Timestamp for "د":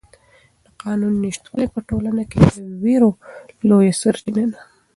0.65-0.67, 2.53-2.55